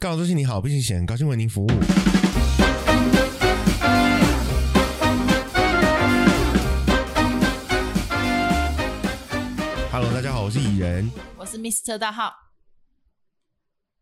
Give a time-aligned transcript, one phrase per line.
[0.00, 1.68] 告诉你好，并且很高兴为您服务。
[9.90, 11.10] Hello，大家好，我是蚁人。
[11.36, 12.32] 我是 Mr 大号，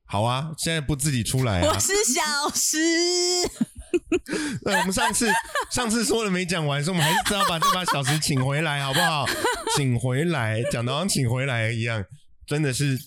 [0.05, 1.81] 好啊，现在不自己出来啊我？
[1.81, 2.21] 是小
[2.55, 2.77] 石。
[4.67, 5.33] 对， 我们上次
[5.71, 9.25] 上次说了没讲完，所以我们还是只好把这把小时请回来，好不好？
[9.75, 12.05] 请回来，讲的好像请回来一样，
[12.47, 12.99] 真的是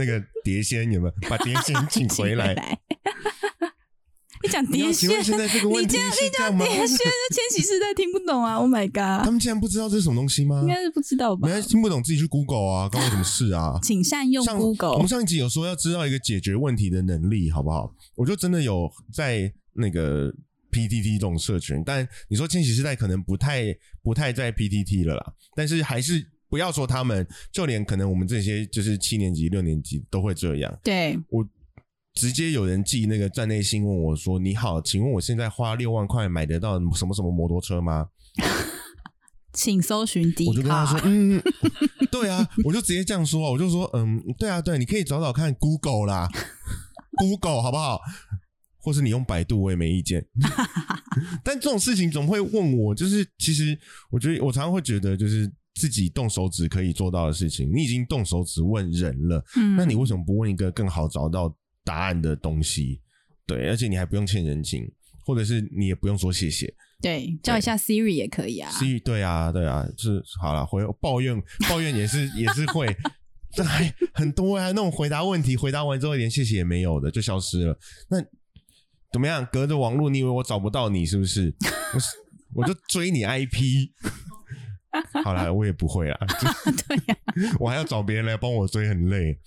[0.00, 1.14] 那个碟仙有没有？
[1.28, 2.54] 把碟仙请回来。
[4.42, 6.64] 你讲碟仙，现在这个问题你这样是这样吗？
[6.64, 10.68] 碟仙，千禧世代听不懂啊！Oh my god，他们竟然不知道这是什么东西吗应？
[10.68, 11.60] 该是不知道吧没？
[11.60, 13.78] 听不懂自己去 Google 啊，关我什么事啊？
[13.82, 15.06] 请善用上 Google 我们。
[15.06, 17.94] 上一集有说要知道一个解决问题的能力，好不好？
[18.14, 20.32] 我就真的有在那个
[20.72, 23.64] PTT 这种社群，但你说千禧世代可能不太
[24.02, 30.78] 不太在 PTT 了啦，但是还是不要说他们，就连可能我们这些就是七年级、六年级都会这样。
[30.82, 31.46] 对，我
[32.12, 38.08] 直接有人寄那个站内信问我说：“你好，请问我现在花六万块买得到什么什么摩托车吗？
[39.52, 41.00] ”请搜寻迪我就跟他说，。
[41.04, 41.42] 嗯，
[42.10, 46.28] 对啊，我就直接这样说，我就说，嗯，对啊，对，你可以找找看 Google 啦
[47.18, 48.00] ，Google 好不好？
[48.82, 50.24] 或是你用百度，我也没意见。
[51.44, 53.78] 但这种事情总会问我，就是其实
[54.10, 61.54] 我觉得我常常会觉得，就是自己动手指可以做到的事情，你已经动手指问人了，嗯那你为什么不问一个更好找到
[61.84, 63.00] 答案的东西？
[63.46, 64.90] 对，而且你还不用欠人情，
[65.24, 66.72] 或者是你也不用说谢谢。
[67.02, 68.70] 对叫一下 Siri 也可以啊。
[68.72, 72.86] Siri，对啊，对啊，是好了，回抱怨抱怨也是也是会，
[73.56, 77.78] 这还很多啊，那种回答问题，回答完之后连谢谢也没有的就消失了。
[78.10, 78.20] 那
[79.12, 79.44] 怎么样？
[79.50, 81.52] 隔着网络，你以为我找不到你是不是？
[81.94, 82.08] 我是
[82.54, 83.88] 我就追你 IP。
[85.24, 86.18] 好了，我也不会啦，
[86.88, 87.16] 对呀，
[87.58, 89.38] 我还要找别人来帮我追，很累。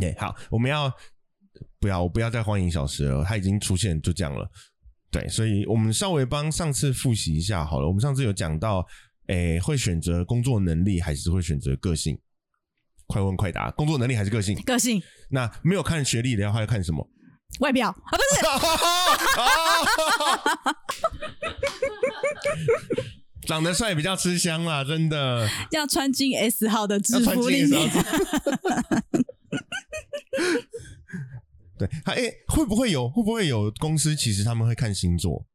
[0.00, 0.92] 对，好，我们要
[1.78, 2.02] 不要？
[2.02, 4.50] 我不要再欢迎小石了，他已经出现，就这样了。
[5.10, 7.86] 对，所以我们稍微帮上次复习一下好了。
[7.86, 8.86] 我们上次有讲到，
[9.26, 12.20] 诶，会选择工作能力还是会选择个性？
[13.06, 14.56] 快问快答，工作能力还是个性？
[14.62, 17.08] 个性、那没有看学历的话，要看什么？
[17.58, 18.18] 外表啊，不
[23.46, 25.48] 长得帅比较吃香啦，真的。
[25.72, 27.90] 要穿进 S 号的制服里面。
[31.78, 35.46] 对，他哎、会不会有会不会有公司其实他们会看星座？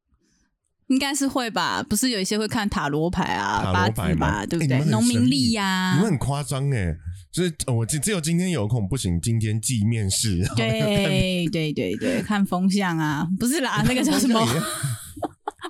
[0.88, 1.82] 应该是会吧？
[1.82, 4.78] 不是有一些会看塔罗牌啊、塔八罗牌吗字吧，对不对？
[4.90, 6.94] 农民历呀你们，很夸张哎，
[7.32, 14.40] 就是呃我只只有今天有空，不行，今天既面试，对对对，看风向啊，不是啦， 那个叫什么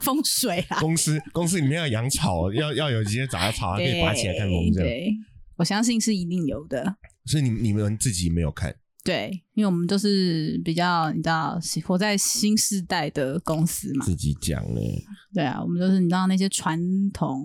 [0.06, 0.78] 风水啊？
[0.78, 4.76] 公司公司里面要养草， 要要有一些杂草，可以拔起来看风筝。
[4.76, 5.12] 对，
[5.56, 6.96] 我相信是一定有的。
[7.24, 8.72] 所以你你们自己没有看，
[9.02, 15.04] 对，因为我们都是比较你知道活在新时代的公司嘛，自己讲嘞。
[15.34, 16.78] 对啊，我们都是你知道那些传
[17.10, 17.44] 统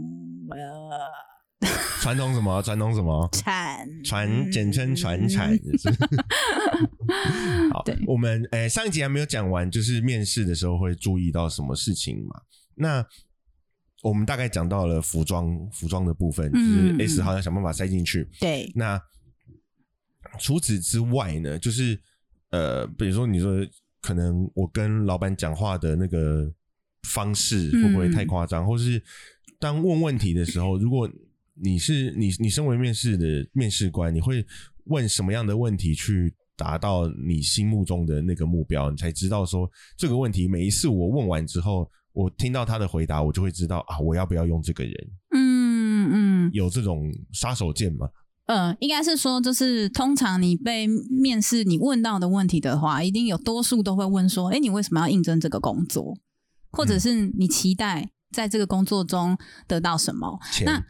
[0.51, 0.57] 呃
[2.01, 2.61] 传统什么？
[2.63, 3.29] 传统什么？
[3.33, 5.55] 产传简称传产。
[5.77, 5.89] 是
[7.71, 12.41] 好，我们诶、上一集还没有讲完，就是面试的时候会注意到什么事情嘛？
[12.75, 13.05] 那
[14.01, 18.27] 我们大概讲到了服装服装的部分，就是嗯 S 好像想办法塞进去。
[18.39, 18.99] 对那
[20.39, 21.99] 除此之外呢，就是
[22.49, 23.53] 呃，比如说你说
[24.01, 26.51] 可能我跟老板讲话的那个
[27.03, 29.03] 方式嗯会不会太夸张，或是
[29.59, 31.07] 当问问题的时候，如果
[31.53, 34.45] 你是你你身为面试的面试官，你会
[34.85, 38.89] 问什么样的问题去达到你心目中的那个目标？
[38.89, 44.93] 你才知道说这个问题每一次我问完之后，我听到他的回答，我就会知道啊，我要不要用这个人？
[45.33, 48.07] 嗯嗯有这种杀手锏吗？
[48.47, 56.17] 呃，应该是说，就是通常你被面试，你问到的问题的话，一定有多数都会问说：“哎，你为什么要应征这个工作？
[56.71, 60.83] 或者是你期待在这个工作中得到什么？”钱那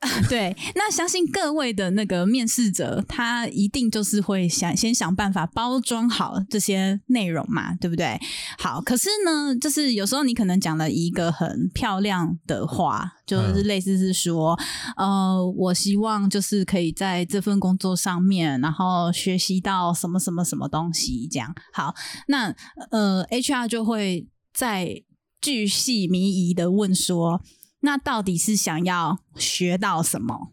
[0.28, 8.16] 对，那相信各位的那个面试者，他一定就是会想先想办法包装好这些内容嘛，对不对？
[8.58, 14.56] 好，可是呢，就是有时候你可能讲了一个很漂亮的话，就是类似是说，
[14.96, 21.52] 呃，我希望就是可以在这份工作上面，然后学习到什么什么什么东西，这样。
[21.72, 21.92] 好，
[22.28, 22.54] 那
[22.92, 25.02] 呃，HR 就会在
[25.40, 27.42] 巨细靡遗的问说，
[27.80, 30.52] 那到底是想要学到什么？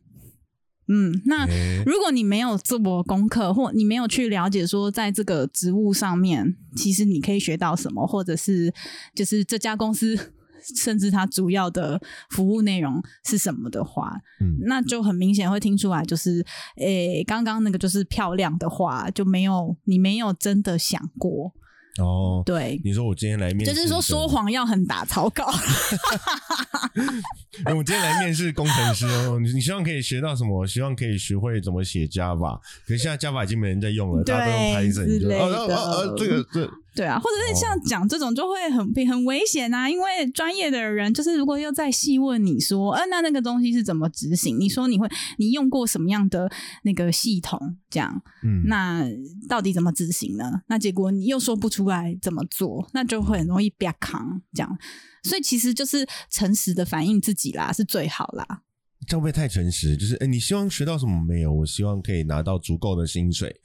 [0.87, 1.47] 嗯，那
[1.83, 8.71] 如果你没有做过功课，或你没有去了解说，在这个职务上面，其实你可以学到什么，或者是
[9.15, 10.15] 就是这家公司
[10.77, 11.99] 甚至它主要的
[12.29, 16.45] 服务内容是什么的话，嗯那就很明显会听出来，就是
[16.77, 21.51] 诶，刚刚那个就是漂亮的话，就没有你没有真的想过，
[22.01, 25.45] 哦，对，你说我今天来面试，就是说说，谎要很打草稿，
[27.67, 30.67] 我今天来面试工程师哦，你你希望可以学到什么？
[30.67, 44.57] 希望可以学会怎么写 Java，可是现在 Java 已经没人在用了，大家都用 Python，就之类哦哦的哦哦，这个这对啊，或者是像讲这种就会很很危险啊，因为专业的人就是如果又再细问你说，呃，那那个东西是怎么执行？
[44.57, 45.07] 你说你会
[45.37, 46.49] 你用过什么样的
[46.83, 47.59] 那个系统？
[47.89, 49.05] 这样，嗯，那
[49.49, 50.61] 到底怎么执行呢？
[50.67, 54.77] 那结果你又说不出来怎么做，那就会很容易被扛这样。
[55.23, 58.61] 所以其实就是诚实的反映自己啦，是最好啦。
[59.07, 59.97] 这样会不会太诚实？
[59.97, 61.51] 就是，哎，你希望学到什么没有？
[61.51, 63.59] 我希望可以拿到足够的薪水。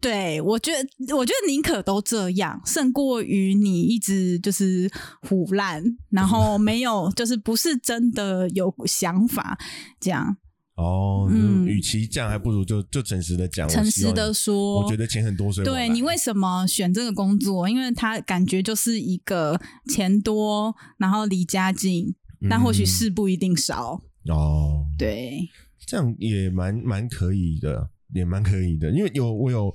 [0.00, 4.90] 对，我觉得，我觉得宁可都这样，胜过于你一直就是
[5.22, 9.58] 胡乱，然后没有，就是不是真的有想法，
[9.98, 10.36] 这样
[10.76, 17.66] 哦，嗯嗯，与其这样，还不如就就诚实的讲，我诚实的说，我觉得钱很多，所以对你为什么选这个工作？
[17.66, 19.58] 因为他感觉就是一个
[19.88, 22.14] 钱多，然后离家近，
[22.50, 24.02] 但或许嗯事不一定少。
[24.28, 25.48] 哦，对，
[25.86, 28.90] 这样也蛮蛮可以的，也蛮可以的。
[28.90, 29.74] 因为有我有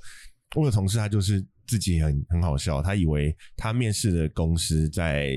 [0.56, 5.30] 我有同事，他就是自己很很好笑，他以为他面试的公司在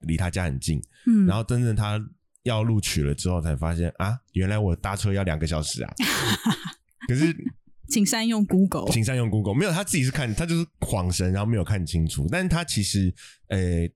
[0.00, 1.98] 离他家很近，嗯，然后真正他
[2.42, 5.94] 要录取了之后，才发现啊，原来我搭车要两个小时啊。
[7.08, 7.34] 可是
[7.88, 8.90] 请善用 Google。
[8.90, 12.26] 请善用 Google，没有他自己是看，他就是晃神，然后没有看清楚。
[12.30, 13.14] 但是他其实，
[13.48, 13.88] 呃，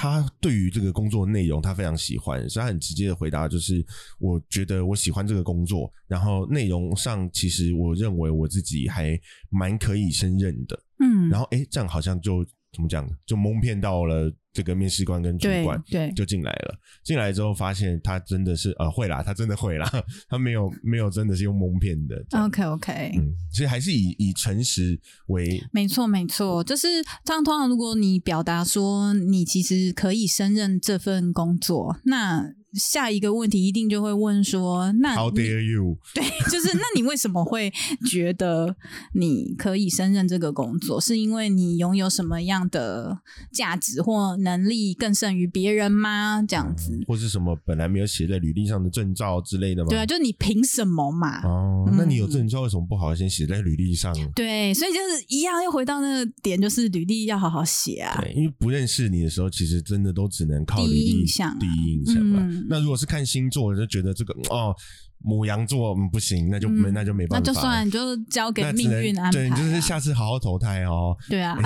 [0.00, 3.84] 他对于这个工作内容他非常喜欢，所以他很直接的回答就是：
[4.20, 9.18] 我觉得我喜欢这个工作，然后内容上其实我认为我自己还
[9.50, 10.80] 蛮可以胜任的。
[11.00, 15.80] 嗯，然后诶，这样好像就怎么讲，就蒙骗到了这个面试官跟主管。
[15.88, 16.74] 对，就进来了，
[17.04, 19.88] 进来之后发现他真的是呃会啦，他真的会啦，
[20.28, 26.88] 他没有没有真的是用蒙骗的 OK OK，嗯，所以还是以以诚实为没错，没错，就是
[27.24, 27.44] 这样。
[27.44, 35.96] 通常如果你表达说你其实可以胜任这份工作，那下一个问题一定就会问说，那 How dare you？
[36.14, 37.72] 对，就是那你为什么会
[38.10, 38.76] 觉得
[39.14, 41.00] 你可以胜任这个工作？
[41.00, 43.20] 是因为你拥有什么样的
[43.52, 46.42] 价值或能力更胜于别人吗？
[46.46, 49.88] 这样子，或是什么本来没有写在履历上的证照之类的吗？
[49.88, 51.42] 对啊，就是你凭什么嘛？
[51.44, 54.14] 哦，那你有嗯证照为什么不好好先写在履历上？
[54.34, 58.20] 对，所以就是一样，又回到那个点，就是履历要好好写啊。
[58.20, 62.38] 对，因为不认识你的时候，其实真的都只能靠履第一印象啊第一印象吧。
[62.40, 64.74] 嗯那如果是看星座，就觉得这个哦，
[65.20, 69.32] 母羊座嗯不行，那就没、嗯那就没那办法那，就算你就交给命那只能运安排、啊。
[69.32, 71.56] 对，你就是下次好好投胎哦，对啊，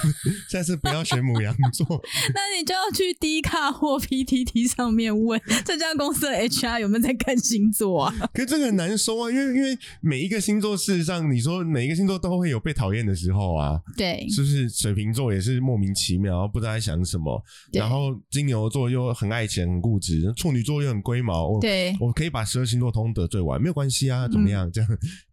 [0.50, 1.86] 下次不要选母羊座。
[2.34, 8.14] 那你就要去 D 卡或 PTT 上面问这家公司的 HR 有没有在看星座啊？
[8.32, 14.68] 可是这个很难说啊，因为因为每一个星座，事实上你说每一个星座都会有被讨厌的时候啊，对，是不是？
[14.68, 21.48] 水瓶座也是莫名其妙，然后不知道在想什么，对然后金牛座又很爱钱、很固执，处女座又很龟毛。
[21.48, 24.70] 我对我可以把十二星座通得罪完，没有关系啊，怎么样？
[24.70, 24.90] 这样。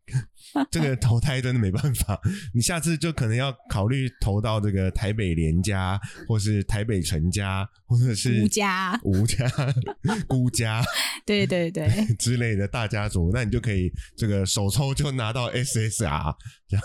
[0.71, 2.19] 这个投胎真的没办法，
[2.55, 9.47] 你下次就可能要考虑投到这个台北联家，或是台北陈家，或者是吴家，吴家、
[10.27, 10.83] 孤家
[11.27, 11.87] 对对对，
[12.17, 16.35] 之类的大家族，那你就可以这个手抽就拿到 SSR，
[16.67, 16.83] 这样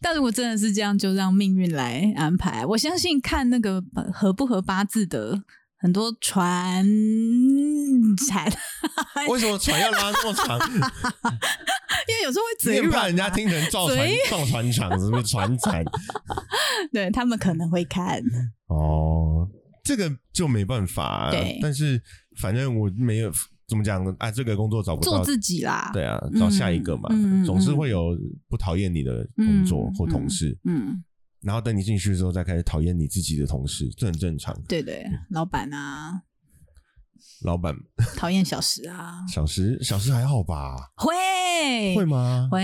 [0.00, 2.64] 但如果真的是这样，就让命运来安排。
[2.64, 5.42] 我相信看那个合不合八字的
[5.82, 6.86] 很多船
[8.28, 8.48] 产，
[9.28, 10.56] 为什么船要拉这么长？
[12.08, 15.84] 因为有时候会你嘴软、啊，怕人家听成造船嘴造船厂，是不是船产？
[16.92, 18.22] 对他们可能会看。
[18.68, 19.48] 哦，
[19.82, 21.30] 这个就没办法、啊。
[21.32, 22.00] 对但是
[22.40, 23.32] 反正我没有
[23.66, 25.90] 怎么讲啊，这个工作找不到，做自己啦。
[25.92, 27.08] 对啊，找下一个嘛，
[27.44, 28.16] 总是会有
[28.48, 31.02] 不讨厌你的工作或同事，嗯，
[31.42, 34.56] 然后等你进去之后再开始讨厌你自己的同事，这很正常。
[34.68, 36.22] 对对，老板啊，
[37.44, 37.74] 老板
[38.16, 40.76] 讨厌小时啊，小时小时还好吧？
[40.96, 41.10] 会。
[41.94, 42.48] 会吗？
[42.50, 42.58] 会。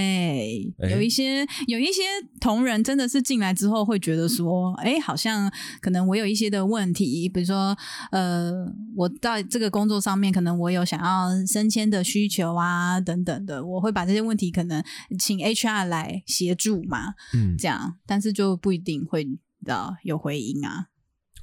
[0.78, 2.02] 哎有一些有一些
[2.40, 5.50] 同仁真的是进来之后会觉得说，哎，好像
[5.80, 7.76] 可能我有一些的问题，比如说
[8.10, 8.52] 呃，
[8.96, 14.82] 我在这个工作上面可能我有想要升迁的需求啊等等的，我会把这些问题可能
[15.18, 19.34] 请 HR 来协助嘛，嗯，这样，但是就不一定会你
[19.64, 20.86] 知道有回音啊，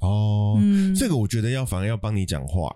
[0.00, 2.70] 哦，嗯，这个我觉得要反而要帮你讲话、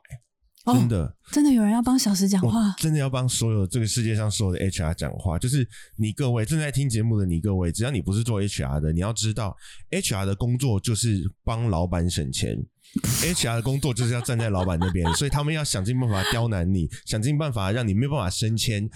[0.67, 1.17] 真的。
[1.31, 9.57] 真的有人要帮小石讲话，真的要帮所有这个世界上所有的 HR 讲话，就是你各位正在听节目的你各位，只要你不是做 HR 的，你要知道
[9.91, 12.57] HR 的工作就是帮老板省钱。
[13.23, 18.91] HR 的工作就是要站在老板那边， 所以他们要想尽办法刁难你，想尽办法让你没有办法升迁，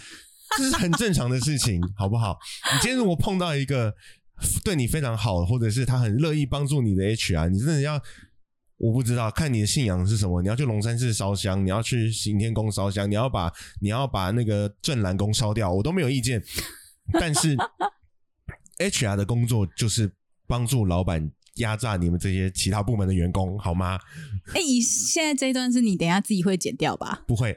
[0.58, 2.36] 这是很正常的事情，好不好？
[2.72, 3.94] 你今天如果碰到一个
[4.64, 8.02] 对你非常好，或者是他很乐意帮助你的 HR，你真的要
[8.76, 10.42] 我不知道，看你的信仰是什么。
[10.42, 16.42] 你要去龙山寺烧香，你要去行天宫烧香，你要把你要把那个镇南宫烧掉，我都没有意见。
[17.12, 17.56] 但是
[18.78, 20.10] HR 的工作就是
[20.46, 23.98] 帮助老板压榨你们这些其他部门的员工，好吗？
[24.54, 27.22] 哎、你现在这一段是你等一下自己会剪掉吧？
[27.26, 27.54] 不会，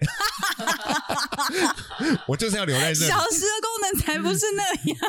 [2.27, 3.17] 我就是要留在这里小。
[3.31, 4.99] 时的功能才不是那样，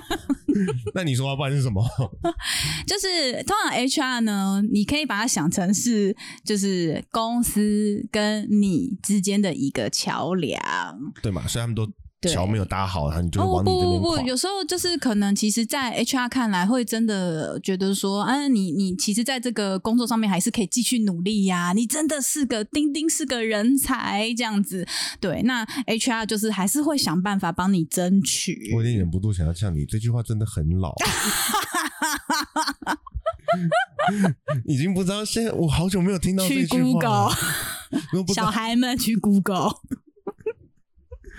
[0.94, 1.84] 那你说要不然是什么？
[2.86, 10.58] 就是通常 HR 呢，你可以把它想成是就是公司跟你之间的一个桥梁。
[11.22, 11.46] 对嘛？
[11.46, 14.00] 所以他们都对桥没有搭好，然后你就往你这边垮。
[14.00, 24.84] 不不不，有时候就是可能，其实，在 HR 看来，会真的觉得说，啊，你你其实在这个工作上面还是可以继续努力呀、你真的是个钉钉，是个人才这样子。
[25.20, 28.72] 对，那 HR 就是还是会想办法帮你争取。
[28.74, 30.94] 我有点忍不住想要呛你，这句话真的很老。
[34.66, 37.30] 已经不知道现在，我好久没有听到这去句话 Google，了。
[38.12, 39.70] 如果不知小孩们去 Google。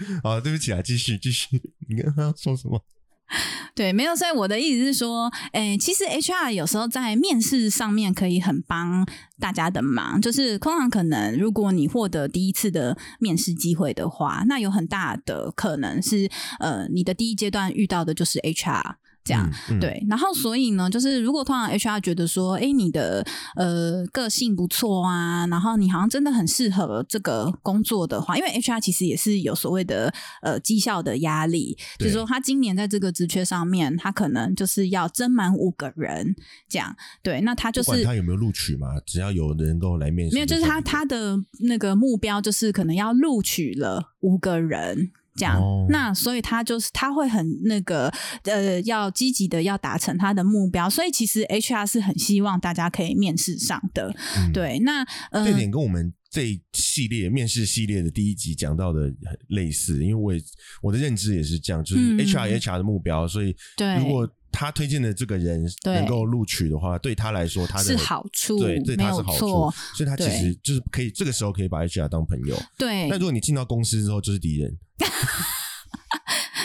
[0.24, 2.84] 好，对不起啊，继续继续， 你刚刚说什么？
[3.76, 9.08] 对，没有，所以我的意思是说，诶，其实 HR 有时候在面试上面可以很帮
[9.40, 16.30] 大家的忙，就是通常可能如果你获得第一次的面试机会的话，那有很大的可能是
[16.60, 18.96] 呃，你的第一阶段遇到的就是 HR。
[19.30, 19.80] 这样、嗯嗯。
[19.80, 23.24] 对，然后所以呢，就是如果通常 HR 觉得说，哎，你的
[23.56, 36.36] 呃个性不错啊，然后你好像真的很适合这个工作的话，因为 HR 其实也是有所谓的呃绩效的压力，就是说他今年在这个职缺上面，他可能就是要增满五个人
[36.68, 45.12] 这样，对，那他就是不管他有没有录取嘛，只要有人够来面试，没有，就是他他的那个目标就是可能要录取了五个人。
[45.40, 45.86] 这样，哦。
[45.90, 54.14] 那所以他就是他会很那个呃，要积极的要达成他的目标，所以其实 HR 是很希望大家可以面试上的。
[54.38, 54.52] 嗯。
[54.52, 60.42] 对，那呃，这点跟我们这一系列面试系列的第一集讲到的很类似，因为我也
[60.82, 63.96] 我的认知也是这样，就是嗯 HR 有 HR 的目标，所以对。
[63.98, 69.48] 如果他推荐的这个人能够录取的话，对他来说他的是好处，对对他是好处，，
[69.96, 72.56] 所以他其实就是可以这个时候可以把 HR 当朋友。
[72.78, 73.08] 对。
[73.08, 74.78] 那，如果你进到公司之后就是敌人，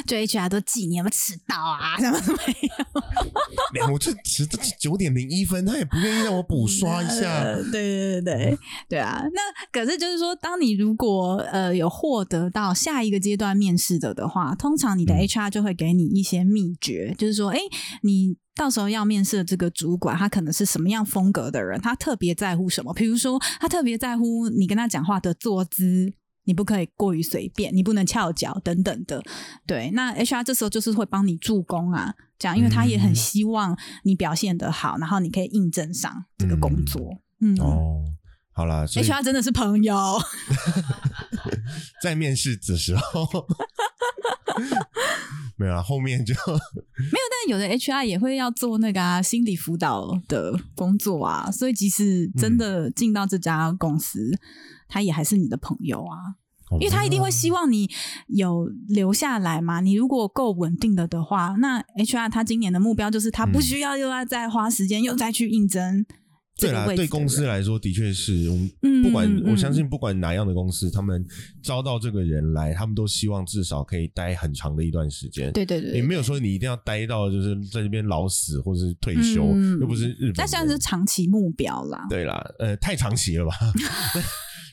[0.06, 2.68] 就 HR 都记你有没有迟到啊，什么都没
[3.80, 3.92] 有。
[3.92, 7.30] 我这迟这九点零一分，他也不愿意让我补刷一下。
[7.44, 8.58] 呃对对对对
[8.90, 9.22] 对啊！
[9.32, 9.40] 那
[9.72, 17.58] 可是就是说，当你如果呃有获得到下一个阶段面试的的话，通常你的嗯 HR 就会给你一些秘诀，就是说，哎，
[18.02, 22.92] 你到时候要面试的这个主管，他可能是什么样风格的人，他特别在乎什么？
[22.94, 26.12] 比如说，他特别在乎你跟他讲话的坐姿。
[26.44, 29.22] 你不可以过于随便，你不能翘脚等等的。
[29.66, 33.14] 对，那 HR 这时候就是会帮你助攻啊，这样，因为他也很嗯。
[33.14, 37.00] 希望你表现得好，然后你可以应征上这个工作。
[37.40, 38.04] 嗯，哦，
[38.52, 39.96] 好啦，所以 HR 真的是朋友，
[42.02, 43.26] 在面试的时候。
[45.56, 46.58] 没有啊，后面就 没有
[47.30, 54.36] 但有的 HR 也会要做那个啊心理辅导的工作啊，所以即使真的进到这家公司，
[54.88, 56.16] 他也还是你的朋友啊。
[56.80, 57.88] 因为他一定会希望你
[58.28, 59.80] 有留下来嘛。
[59.80, 66.04] 你如果够稳定的的话，那 HR 他今年的目标就是他不需要又要再花时间又再去应征
[66.56, 66.86] 这对啦。
[66.86, 71.24] 对公司来说的确是，我们嗯不管我相信不管哪样的公司，他们
[71.62, 75.52] 招到这个人来，他们都希望至少可以待很长的一段时间。
[75.52, 82.04] 对对对，也没有说你一定要待到就是在这边老死或者是退休，嗯又不是日本那算是长期目标啦。
[82.08, 83.52] 对啦，呃，太长期了吧？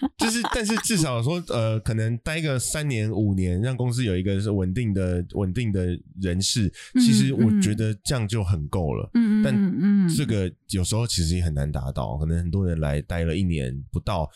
[0.17, 9.09] 就是，但是至少说，呃，可能待个三年五年，让公司有一个是稳定的、稳定的人事，其实我觉得这样就很够了。
[9.43, 14.29] 但这个有时候其实也很难达到，可能很多人来待了一年不到，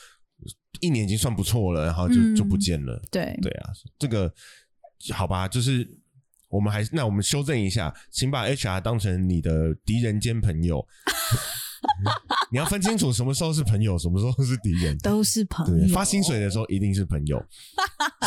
[0.81, 3.01] 一年已经算不错了，然后就、嗯就不见了。
[3.11, 4.31] 对对啊，这个
[5.13, 5.87] 好吧，就是
[6.49, 10.85] 我们还是那我们修正一下，请把 HR 当成你的敌人兼朋友。
[12.51, 14.97] 你要分清楚什么时候是朋友，什么时候是敌人。
[14.99, 15.93] 都是朋对，友。
[15.93, 17.43] 发薪水的时候一定是朋友，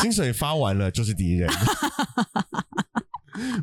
[0.01, 1.49] 薪水发完了就是敌人。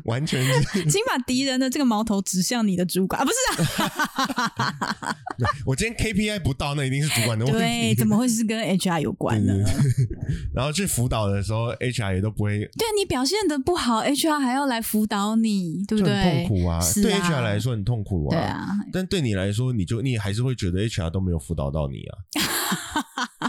[0.05, 0.83] 完全是。
[0.89, 3.25] 请把敌人的这个矛头指向你的主管啊！
[3.25, 5.15] 不是啊，
[5.65, 7.59] 我今天 KPI 不到，那一定是主管的问题。
[7.59, 9.53] 对，怎么会是跟 HR 有关呢？
[10.53, 12.59] 然后去辅导的时候，HR 也都不会。
[12.59, 16.45] 对你表现的不好，HR 还要来辅导你，对不对？
[16.47, 16.79] 痛苦啊！
[16.95, 18.31] 对 HR 来说很痛苦啊。
[18.31, 22.17] 对啊，但对你来说，你就你还是会觉得 HR 都没有辅导到你啊。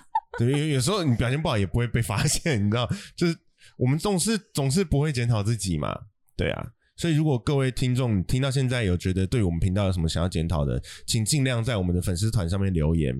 [0.39, 3.37] 对，有有时候你表现不好也不会被发现，你知道，就是
[3.77, 5.99] 我们总是总是不会检讨自己嘛。
[6.39, 6.67] 对啊。
[6.97, 13.15] 所以，如果各位听众听到现在有觉得对我们频道有什么想要检讨的，请尽量在我们的粉丝团上面留言，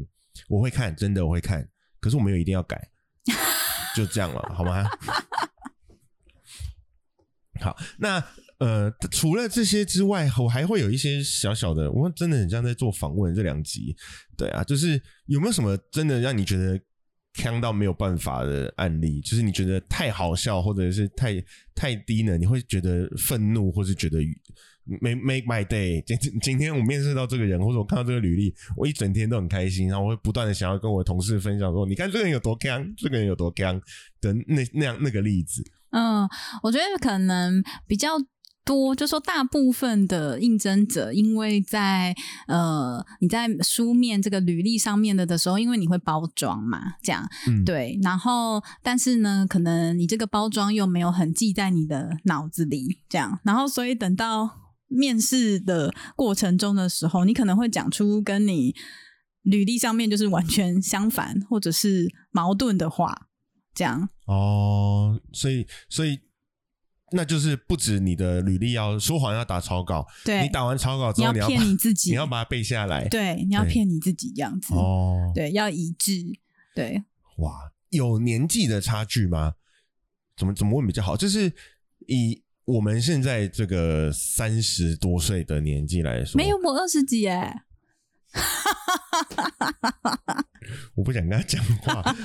[0.49, 1.69] 我会看，真的我会看。
[2.01, 2.91] 可是我没有一定要改，
[3.95, 4.85] 就这样了，好吗？
[7.63, 8.25] 好，那
[8.59, 13.95] 呃，除了这些之外，我还会有一些小小的，我真的很像在做访问这两集，
[14.37, 16.81] 对啊，就是有没有什么真的让你觉得？
[17.35, 21.43] 呛到没有办法的案例，就是你觉得太好笑，或者是太
[21.75, 22.37] 太低呢？
[22.37, 24.19] 你会觉得愤怒，或是觉得
[24.85, 26.03] 没 make my day。
[26.05, 33.81] 今今天我面试到这个人，或者我看到这个履历，我一整天都很开心，然后我会不断的想要跟我同事分享说：“你看这个人有多强，这个人有多强
[34.21, 36.29] 的那那样那个例子。”嗯，
[36.63, 38.11] 我觉得可能比较。
[38.69, 42.15] 多就说大部分的应征者，因为在
[42.47, 47.27] 呃你在书面这个履历上面的的时候，因为你会包装嘛，这样
[47.65, 54.51] 对，然后但是呢，可能你这个包装又没有很记在你的脑子里，这样，然后所以等到
[54.87, 58.75] 面试的过程中的时候，你可能会讲出跟你
[59.45, 63.29] 履历上面就是完全相反或者是矛盾的话，
[63.75, 66.28] 这样哦，所以所以。
[67.13, 76.25] 那就是不止你的履历要说谎要打草稿，对你打完草稿之后，你要骗你自己，你要把它背下来，对，你要骗你自己这样子哦，对，要一致，
[76.75, 77.03] 对。
[77.39, 79.55] 哇，有年纪的差距吗？
[80.37, 81.17] 怎么怎么问比较好？
[81.17, 81.53] 就是
[82.07, 87.65] 以我们现在这个三十多岁的年纪来说，没有我二十几哎，
[90.95, 92.17] 我不想跟他讲话，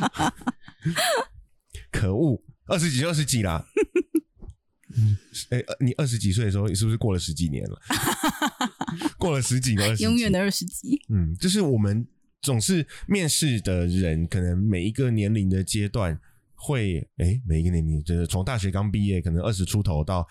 [1.91, 3.65] 可恶，二十几二十几啦。
[4.95, 5.17] 嗯，
[5.49, 7.81] 哎，你二十几岁的时候，你是不是过了十几年了？
[9.17, 11.01] 过了十几年，永远的二十几。
[11.09, 12.05] 嗯，就是我们
[12.41, 16.19] 总是面试的人，可能每一个年龄的阶段
[16.55, 20.27] 会，哎，每一个年龄就是从大学刚毕业，可能二十出头到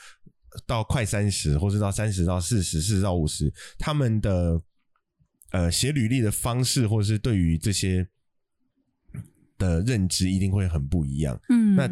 [0.67, 4.63] 到快三十，或是到三十到四十，四十到五十，他们的
[5.51, 8.09] 呃写履历的方式，或者是对于这些。
[9.59, 11.41] 的认知一定会很不一样。
[11.49, 11.89] 嗯，那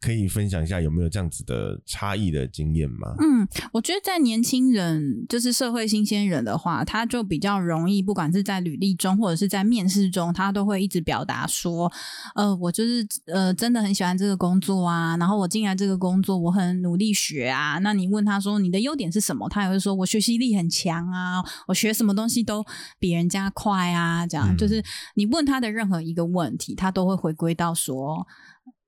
[0.00, 3.14] 可以分享一下有没有这样子的差异的经验吗？
[3.18, 11.90] 嗯，我觉得在年轻人，就是社会新鲜人的话，他就比较容易，不管是在履历中或者是在面试中，他都会一直表达说
[12.36, 22.62] ：“呃，我就是呃，真的很喜欢这个工作啊，然后我进来这个工作，我很努力学啊。”那你问他说你的优点是什么，他也会说我学习力很强啊，我学什么东西都
[22.98, 24.26] 比人家快啊。
[24.26, 24.82] 这样就是
[25.14, 26.90] 你问他的任何一个问题，他。
[26.90, 28.26] 都会回归到说，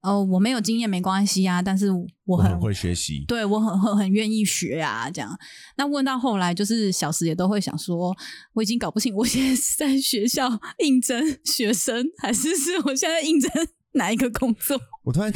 [0.02, 1.86] 呃，我没有经验没关系啊，但是
[2.24, 5.38] 我很会学习，对我很很很愿意学啊，这样。
[5.76, 8.14] 那问到后来，就是小时也都会想说，
[8.52, 13.50] 我已经搞不清，我现在是在学校应征学生，还是是我现在应征
[13.94, 14.76] 哪一个工作？
[15.04, 15.32] 我突然，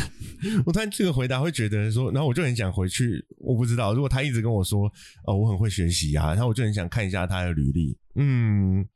[0.67, 4.91] 我突然这个回答会觉得说，然后我就很想回去，我不知道，如果他一直跟我说，
[5.27, 8.87] 哦，我很会学习啊，然后我就很想看一下他的履历，嗯。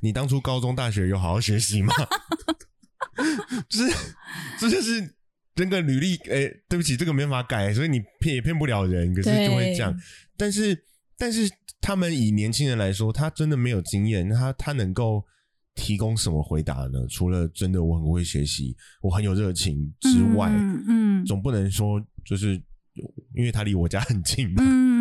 [0.00, 1.92] 你当初高中、大学有好好学习吗？
[3.68, 3.94] 就是，
[4.58, 5.14] 这就是
[5.56, 6.16] 那个履历。
[6.30, 9.14] 哎，对不起，这个没法改，所以你骗也骗不了人。
[9.14, 9.94] 可是就会这样。
[10.36, 10.84] 但是，
[11.16, 15.24] 但是他们以年轻人来说，他真的没有经验，他他能够
[15.74, 17.06] 提供什么回答呢？
[17.08, 22.60] 除了真的我很会学习，我很有热情之外，嗯，总不能说就是
[23.34, 24.62] 因为他离我家很近嘛。
[24.66, 24.91] 嗯，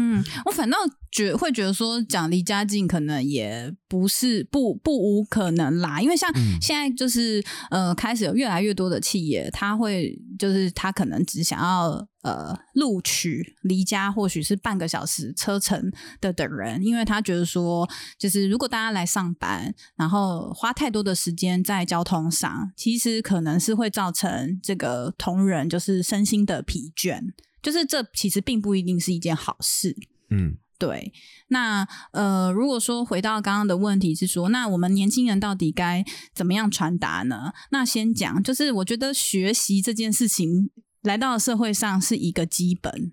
[0.45, 0.77] 我反倒
[1.11, 27.33] 觉会觉得说讲离家近可能也不是不不无可能啦，因为像现在就是呃开始有越来越多的企业，他会就是他可能只想要呃录取离家或许是半个小时车程的的人，因为他觉得说就是如果大家来上班，然后花太多的时间在交通上，其实可能是会造成这个同仁就是身心的疲倦。
[27.61, 29.95] 就是这其实并不一定是一件好事，
[30.29, 31.13] 嗯，对。
[31.49, 37.53] 那呃，如果说回到刚刚的问题是说，那我们年轻人到底该怎么样传达呢？
[37.71, 40.71] 那先讲，就是我觉得学习这件事情
[41.03, 43.11] 来到社会上是一个基本，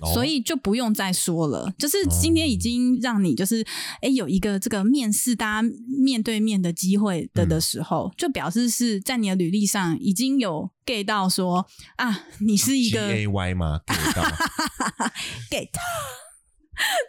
[0.00, 1.72] 哦所以就不用再说了。
[1.78, 3.64] 就是今天已经让你就是
[4.00, 13.80] 哎有一个这个面试大家面对面的机会的嗯的时候，就表示是在你的履历上已经有 get 到说啊，你是一个 A Y 吗
[15.50, 15.68] ？get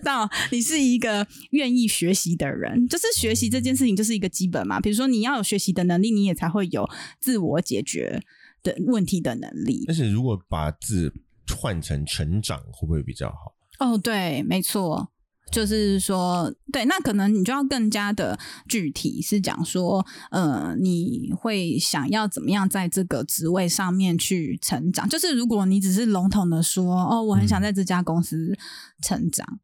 [0.04, 4.80] 到 你是一个愿意学习的人，就是学习这件事情就是一个基本嘛。
[4.80, 8.24] 比如说你要有学习的能力，你也才会有自我解决
[8.64, 9.84] 的问题的能力。
[9.86, 11.14] 但是如果把字
[11.54, 13.56] 换成成长，会不会比较好？
[13.80, 15.12] 哦，对，没错。
[15.52, 25.10] 就是说，对，那可能你就要更加的具体，是讲说，呃，你会想要怎么样在这个职位上面去成长？
[25.10, 28.56] 就是如果你只是笼统的说，哦，我很想在这家公司
[29.02, 29.60] 成长，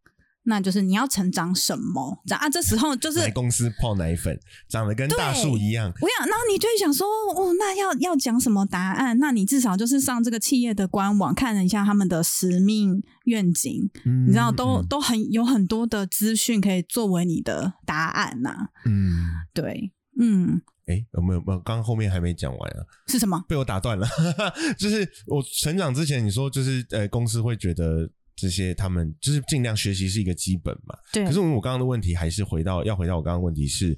[0.46, 2.22] 那就是你要成长什么？
[2.26, 7.06] 长啊，这时候就是来公司泡奶粉，长得跟大树一样，我想，然后你就会想说，
[7.36, 9.18] 哦，那要要讲什么答案？
[9.20, 21.42] 那你至少就是上这个企业的官网看了一下他们的使命愿景，嗯你知道都、嗯都很有很多的资讯可以作为你的答案呐、嗯，对，嗯，哎，有没有？
[21.42, 23.44] 没有，刚刚后面还没讲完啊，是什么？
[23.48, 24.08] 被我打断了。
[24.78, 30.96] 就是我成长之前，你说就是呃，公司会觉得这些他们就是尽量学习是一个基本嘛。
[31.12, 33.98] 对可是我刚刚的问题还是回到要回到我刚刚的问题是，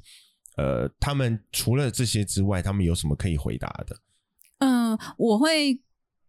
[0.56, 3.98] 呃，他们除了这些之外，他们有什么可以回答的？
[4.60, 5.80] 嗯、我会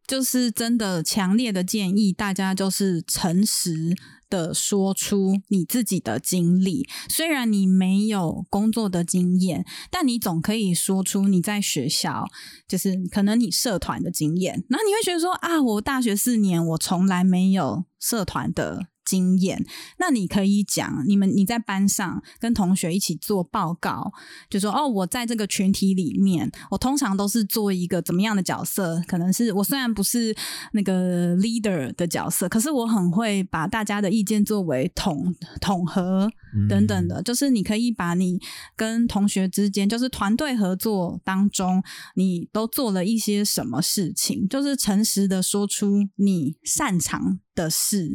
[0.07, 3.97] 就是真的强烈的建议大家就是诚实
[4.29, 6.89] 的说出你自己的经历。
[7.09, 12.27] 虽然你没有工作的经验，但你总可以说出你在学校
[12.67, 14.65] 就是可能你社团的经验。
[14.69, 18.89] 然后你会觉得说啊，我大学四年我从来没有社团的。
[19.09, 19.65] 经验，
[19.99, 24.13] 那你可以讲，你们你在班上跟同学一起做报告，
[24.51, 29.03] 就说哦，我在这个群体里面，我通常都是做一个怎么样的角色？
[29.07, 30.37] 可能是我虽然不是
[30.73, 36.31] 那个 leader 的角色，可是我很会把大家的意见作为统统合
[36.69, 37.23] 等等的。
[37.23, 38.39] 就是你可以把你
[38.77, 41.83] 跟同学之间，就是团队合作当中，
[42.15, 48.15] 你都做了一些什么事情，就是诚实的说出你擅长的事。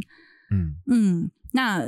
[0.53, 1.79] 嗯嗯，那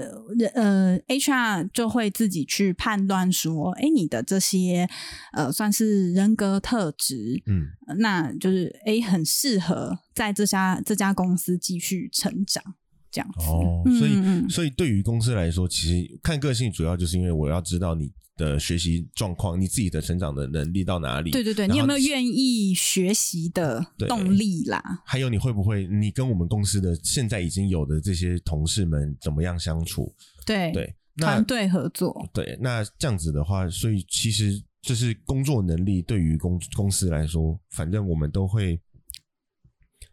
[0.53, 4.87] 呃，HR 就会自己去判断说，哎，你的这些
[5.33, 12.63] 呃算是人格特质，嗯呃那就是哎很适合在这家这家公司继续成长，
[13.11, 13.45] 这样子。
[13.47, 21.31] 哦，所以所以对于公司来说，其实看个性主要就是因为我要知道你的学习状况，你自己的成长的能力到哪里。
[21.31, 24.81] 对对对，你有没有愿意学习的动力啦？
[25.05, 30.13] 还有你会不会，你跟我们公司的现在已经有的这些同事们怎么样相处？
[30.45, 38.79] 对，对，团队合作，对，那这样子的话，所以其实就是工作能力对于公公司来说，反正我们都会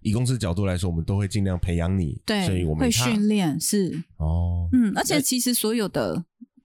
[0.00, 2.20] 以公司角度来说，我们都会尽量培养你。
[2.24, 6.24] 对，所以我们会训练是，哦，嗯，而且其实所有的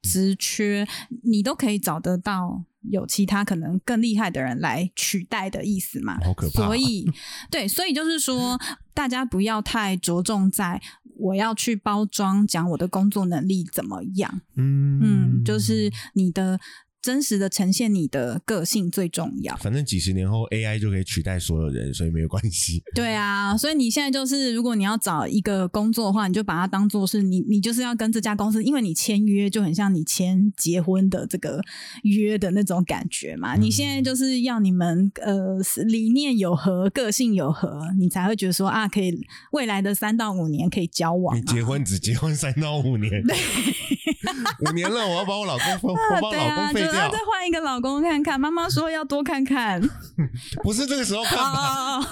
[0.10, 0.88] 职缺，
[1.24, 6.18] 你都可以找得到有其他可能更厉害的人来取代的意思嘛。
[6.24, 7.10] 好可怕所以，
[7.52, 8.60] 对，所以就是说，
[8.94, 10.82] 大家不要太着重在
[11.18, 16.60] 我要去包装讲我的工作能力怎么样，嗯嗯，就是你的
[17.08, 19.56] 真实的呈现你的个性最重要。
[19.56, 22.84] 反正几十年后 AI 就可以取代所有人，所以没有关系。
[22.94, 31.62] 对啊，所以你现在就是，如果你要找一个工作的话，你就把它当做是你，你就是要跟这家公司，因为你签约就很像你签结婚的这个
[32.04, 33.56] 约的那种感觉嘛。
[33.56, 39.18] 你现在就是要你们呃理念有合，个性有合，你才会觉得说啊，可以
[39.54, 41.40] 未来的三到五年可以交往、啊。
[41.40, 43.24] 你结婚只结婚三到五年，
[44.68, 48.40] 五年了，我要把我老公分， 我把我老公废掉再，换一个老公看看。
[48.40, 49.82] 妈妈说要多看看。
[50.64, 51.98] 不是这个时候看吧？
[51.98, 52.06] 哦，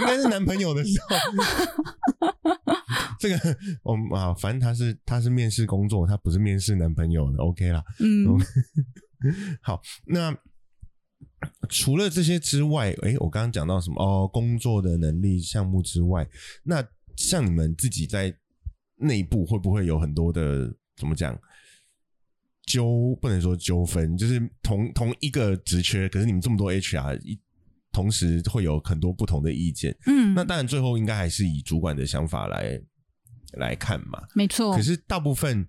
[0.00, 1.16] 应该是男朋友的时候。
[3.18, 3.36] 这个
[3.82, 7.82] 我们啊，反正他是他是面试工作，他不是面试男朋友的，OK 啦。
[8.00, 8.26] 嗯，
[9.60, 10.34] 好，那
[11.68, 14.02] 除了这些之外，诶，我刚刚讲到什么？
[14.02, 16.26] 哦，工作的能力项目之外，
[16.64, 16.82] 那
[17.16, 18.34] 像你们自己在
[18.96, 21.38] 内部会不会有很多的怎么讲
[22.66, 23.16] 纠？
[23.20, 27.40] 不能说纠纷，就是同同一个职缺，可是你们这么多 HR 一。
[27.92, 32.80] 同时会有很多不同的意见，嗯，那当然最后应该还是以主管的想法来
[33.54, 34.22] 来看嘛。
[34.32, 34.72] 没错。
[34.76, 35.66] 可是大部分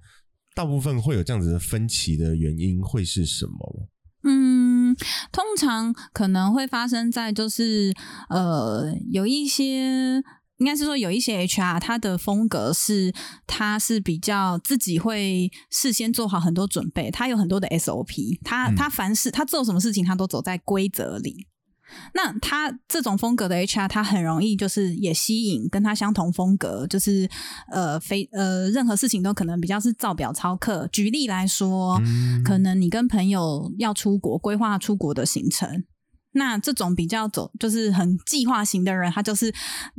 [0.53, 3.89] 大部分会有这样子的分歧的原因会是什么？
[4.23, 4.95] 嗯，
[5.31, 7.91] 通常可能会发生在就是
[8.29, 10.21] 呃，有一些。
[10.61, 13.11] 应该是说有一些 HR，他的风格是
[13.47, 21.47] 他是比较自己会事先做好很多准备，他有很多的 SOP，他、嗯他凡事他做什么事情，他都走在规则里。
[22.13, 27.27] 那他这种风格的 HR，他很容易就是也吸引跟他相同风格，就是
[27.71, 30.87] 呃非呃任何事情都可能比较是照表操课。
[30.91, 35.83] 举例来说，嗯可能你跟朋友要出国，规划出国的行程。
[36.33, 39.53] 那这种比较走就是很计划型的人，他就是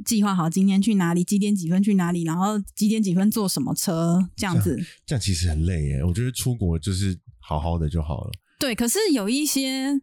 [0.04, 4.82] 计划好今天去哪里，几点几分去哪里，然后几点几分坐什么车这样子。
[5.04, 6.04] 这样其实很累耶。
[6.04, 8.30] 我觉得出国就是好好的就好了。
[8.62, 10.01] 对，可是有一些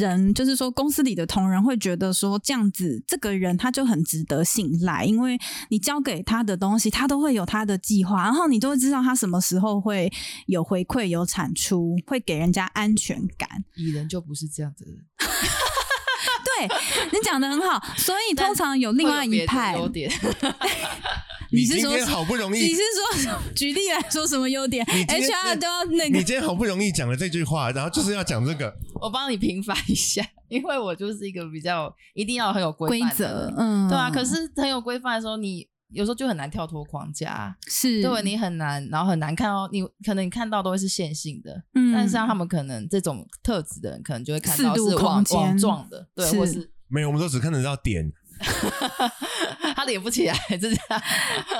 [0.00, 10.12] 人，就是说公司里的同仁会觉得说，这样子这个人他就很值得信赖，因为你交给他的东西，他都会有他的计划，然后你都会知道他什么时候会
[10.46, 13.48] 有回馈、有产出，会给人家安全感。
[13.76, 15.00] 你人就不是这样子的人，
[16.58, 16.68] 对
[17.12, 20.10] 你讲的很好，所以通常有另外一派，优点，
[21.52, 22.80] 你是说今天好不容易，你是
[23.22, 34.10] 说举例来说什么优点你今天？HR 都要那个你今天好不容易讲了这句话，然后就是要讲这个， 我帮你平反一下，因为我就是一个比较一定要很有规规范的则，嗯，对啊。
[34.10, 38.02] 可是很有规范的时候，你有时候就很难跳脱框架，是。
[38.02, 41.92] 对你很难，然后很难看到你可能你看到都会是线性的，嗯。
[41.92, 48.12] 但是像他们可能这种特质的人，可能就会看到是网网状的，对，或是没有，我们都只看得到点。
[49.74, 51.02] 他连不起来，就这样。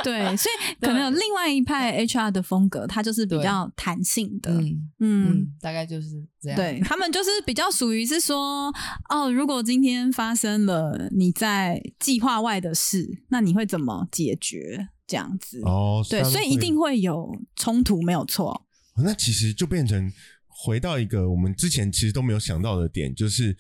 [0.03, 6.09] 对，所以可能有另外一派 HR 的风格，它就是比较弹性的，嗯嗯嗯，大概就是
[6.41, 6.57] 这样。
[6.57, 8.73] 对他们就是比较属于是说，
[9.09, 14.89] 哦，如果今天发生了你在计划外的事，那你会怎么解决？
[15.07, 18.67] 这样子，哦，对，所以一定会有冲突，没有错。
[18.97, 20.11] 那其实就变成
[20.47, 23.55] 回到一个我们之前其实都没有想到的点，就是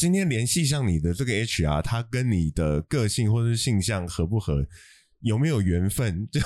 [0.00, 4.66] 今天联系上你的这个 HR，他跟你的个性或者是性向合不合，
[5.20, 6.40] 有没有缘分， 就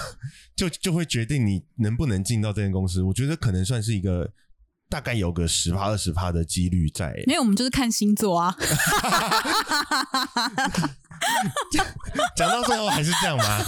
[0.57, 3.01] 就就会决定你能不能进到这间公司。
[3.01, 4.29] 我觉得可能算是一个
[4.89, 7.15] 大概有个十趴二十趴的几率在。
[7.29, 8.57] 没有我们就是看星座啊，
[12.35, 13.65] 讲到最后还是这样吗？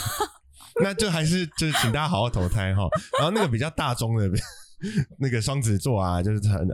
[0.82, 2.88] 那就还是就是请大家好好投胎哈。
[3.20, 4.28] 然后那个比较大众的
[5.20, 6.66] 那个双子座啊，就是很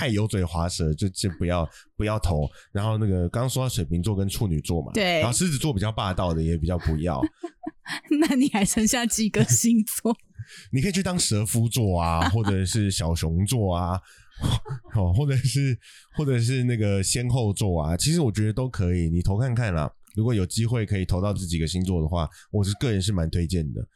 [0.00, 2.48] 太油嘴滑舌，就就不要不要投。
[2.72, 7.20] 然后那个刚刚说到水瓶座跟处女座嘛，对然后狮子座比较霸道的也比较不要。
[8.18, 10.16] 那你还剩下几个星座？
[10.72, 14.00] 你可以去当蛇夫座啊，或者是小熊座啊，
[14.96, 15.78] 哦，或者是
[16.16, 19.92] 或者是那个先后座啊，其实我觉得都可以，你投看看啦。
[20.14, 23.86] 如果有机会可以投到这几个星座的话，我是个人是蛮推荐的。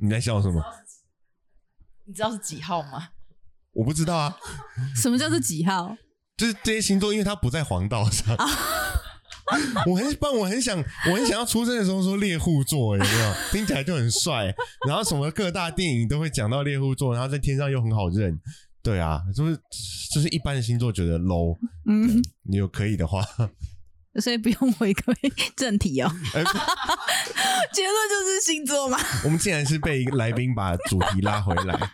[0.00, 0.64] 你在笑什么？
[2.06, 3.10] 你知道是几号吗？
[3.74, 4.36] 我不知道啊，
[4.94, 5.96] 什么叫做几号？
[6.36, 8.36] 就是这些星座，因为它不在黄道上。
[9.86, 13.34] 我很，不然我很想，我很想要出生的时候说猎户座，有没有？
[13.52, 14.54] 听起来就很帅。
[14.86, 18.40] 然后什么各大电影都会讲到猎户座，然后在天上又很好认。
[18.82, 19.56] 对啊，就是
[20.14, 21.56] 就是一般的星座觉得 low，
[21.86, 23.22] 嗯，你有可以的话，
[24.20, 25.14] 所以不用回归
[25.56, 26.10] 正题哦。
[26.34, 26.42] 哎，
[27.72, 28.98] 结论就是星座嘛。
[29.24, 31.90] 我们竟然是被来宾把主题拉回来。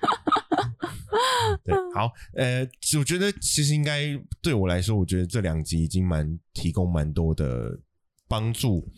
[1.93, 2.67] 对，好，呃，
[2.99, 7.79] 我觉得其实应该对我来说，我觉得这两集已经蛮提供蛮多的
[8.29, 8.89] 帮助。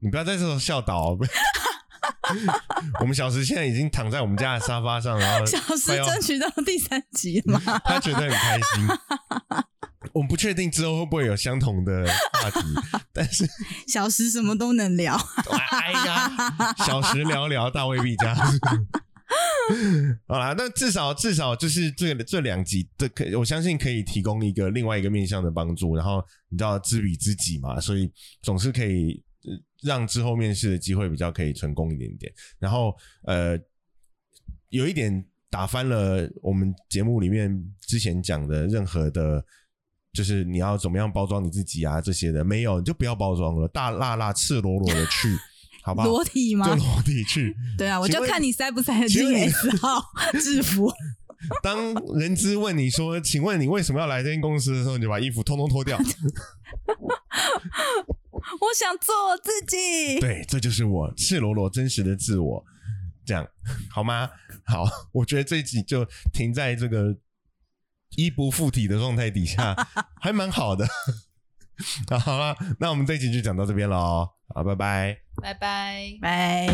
[0.00, 1.18] 你不要在这时候笑倒哦。
[3.00, 7.60] 我们小石现在已经躺在我们家的沙发上，然后小时争取到第三集嘛？
[7.84, 8.88] 他觉得很开心。
[10.12, 12.60] 我们不确定之后会不会有相同的话题，
[13.12, 13.46] 但是
[13.88, 15.18] 小时什么都能聊。
[15.70, 18.34] 哎呀，小时聊聊大未必加。
[20.28, 25.96] 好啦，那至少至少就是这这两集，这可我相信可以提供一个另外一个面向的帮助。
[25.96, 28.10] 然后你知道知彼知己嘛，所以
[28.42, 29.22] 总是可以
[29.82, 32.32] 让之后面试的机会比较可以成功一点点。
[32.58, 32.94] 然后
[33.24, 33.58] 呃，
[34.68, 39.44] 有一点打翻了我们节目里面之前讲的任何的，
[40.12, 45.28] 就是你要怎么样包装你自己啊这些的，没有你就不要包装了，大辣辣赤裸裸的去，
[45.84, 46.08] 好不好？
[46.08, 46.74] 裸体吗就？
[46.76, 47.54] 裸体去。
[47.76, 50.02] 对啊，我就看你塞不塞得进 S 号
[50.40, 50.90] 制服。
[51.62, 55.98] 当人资问你说：“请问你为什么要来这间公司？”的时候，你就把衣服通通脱掉。
[58.60, 60.18] 我想做我自己。
[60.20, 62.64] 对，这就是我赤裸裸真实的自我，
[63.26, 63.46] 这样
[63.90, 64.30] 好吗？
[64.64, 67.14] 好，我觉得这一集就停在这个
[68.16, 69.76] 衣不附体的状态底下，
[70.22, 70.88] 还蛮好的。
[72.20, 74.30] 好了，那我们这一集就讲到这边喽。
[74.48, 75.18] 好，拜拜。
[75.42, 76.18] 拜拜。
[76.20, 76.68] 拜。